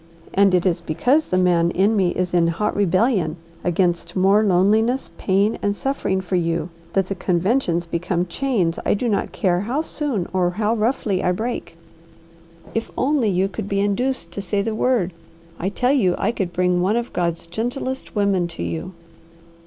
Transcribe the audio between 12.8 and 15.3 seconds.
only you could be induced to say the word,